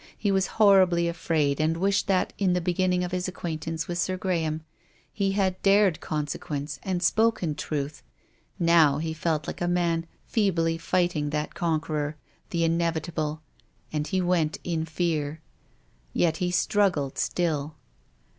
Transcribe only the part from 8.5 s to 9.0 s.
Now